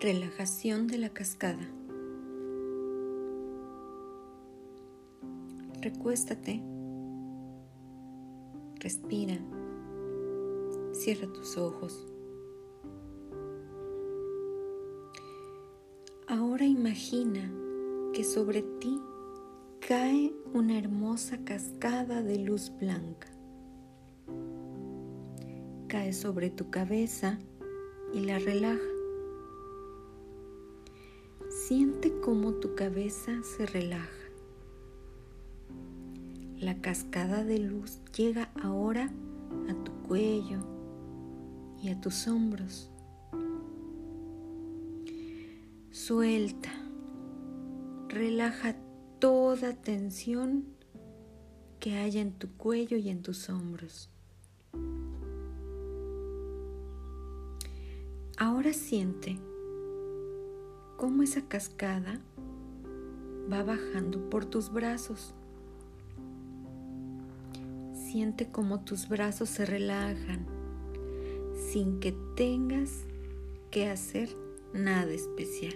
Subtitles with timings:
[0.00, 1.68] Relajación de la cascada.
[5.82, 6.62] Recuéstate.
[8.76, 9.36] Respira.
[10.92, 12.06] Cierra tus ojos.
[16.26, 17.52] Ahora imagina
[18.14, 18.98] que sobre ti
[19.86, 23.28] cae una hermosa cascada de luz blanca.
[25.88, 27.38] Cae sobre tu cabeza
[28.14, 28.89] y la relaja.
[31.50, 34.08] Siente cómo tu cabeza se relaja.
[36.60, 39.10] La cascada de luz llega ahora
[39.68, 40.60] a tu cuello
[41.82, 42.88] y a tus hombros.
[45.90, 46.70] Suelta,
[48.08, 48.76] relaja
[49.18, 50.66] toda tensión
[51.80, 54.08] que haya en tu cuello y en tus hombros.
[58.38, 59.40] Ahora siente
[61.00, 62.20] cómo esa cascada
[63.50, 65.32] va bajando por tus brazos.
[67.94, 70.44] Siente cómo tus brazos se relajan
[71.54, 73.06] sin que tengas
[73.70, 74.28] que hacer
[74.74, 75.74] nada especial.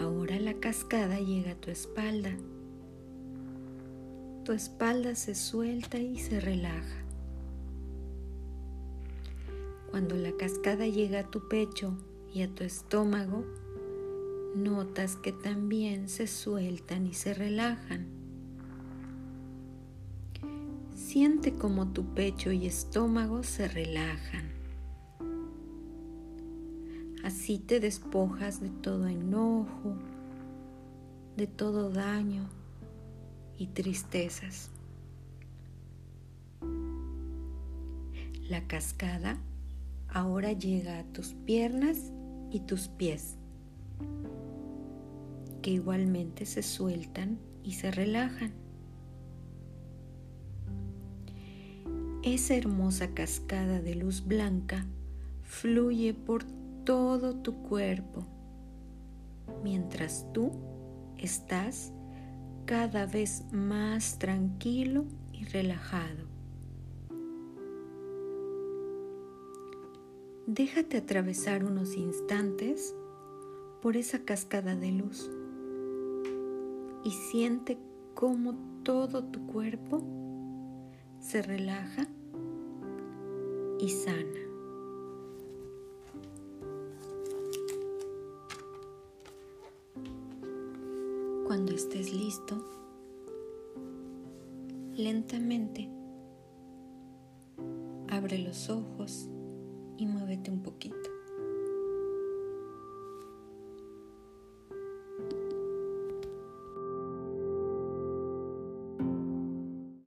[0.00, 2.34] Ahora la cascada llega a tu espalda.
[4.46, 7.01] Tu espalda se suelta y se relaja.
[9.92, 11.92] Cuando la cascada llega a tu pecho
[12.32, 13.44] y a tu estómago,
[14.56, 18.06] notas que también se sueltan y se relajan.
[20.94, 24.50] Siente como tu pecho y estómago se relajan.
[27.22, 29.94] Así te despojas de todo enojo,
[31.36, 32.48] de todo daño
[33.58, 34.70] y tristezas.
[38.48, 39.38] La cascada
[40.12, 42.12] ahora llega a tus piernas
[42.50, 43.36] y tus pies,
[45.62, 48.52] que igualmente se sueltan y se relajan.
[52.22, 54.86] Esa hermosa cascada de luz blanca
[55.42, 56.44] fluye por
[56.84, 58.26] todo tu cuerpo,
[59.64, 60.52] mientras tú
[61.16, 61.92] estás
[62.66, 66.31] cada vez más tranquilo y relajado.
[70.46, 72.96] Déjate atravesar unos instantes
[73.80, 75.30] por esa cascada de luz
[77.04, 77.78] y siente
[78.14, 80.02] cómo todo tu cuerpo
[81.20, 82.08] se relaja
[83.78, 84.40] y sana.
[91.46, 92.56] Cuando estés listo,
[94.96, 95.88] lentamente
[98.08, 99.28] abre los ojos
[99.98, 101.11] y muévete un poquito.